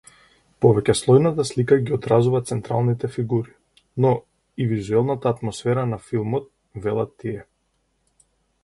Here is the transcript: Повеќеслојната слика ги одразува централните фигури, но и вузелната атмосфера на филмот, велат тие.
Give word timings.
Повеќеслојната 0.65 1.43
слика 1.49 1.77
ги 1.89 1.93
одразува 1.97 2.41
централните 2.51 3.11
фигури, 3.19 3.53
но 4.07 4.15
и 4.65 4.69
вузелната 4.73 5.31
атмосфера 5.35 5.87
на 5.93 6.03
филмот, 6.09 6.53
велат 6.89 7.17
тие. 7.23 7.47